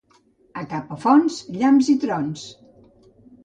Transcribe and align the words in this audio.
A 0.61 0.63
Capafonts, 0.71 1.37
llamps 1.59 1.93
i 1.95 1.97
trons. 2.07 2.51